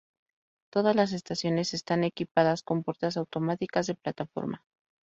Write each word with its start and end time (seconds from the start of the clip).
Todas 0.73 0.95
las 0.95 1.11
estaciones 1.13 1.75
están 1.75 2.03
equipadas 2.03 2.63
con 2.63 2.81
puertas 2.83 3.17
automáticas 3.17 3.85
de 3.85 3.93
plataforma. 3.93 4.65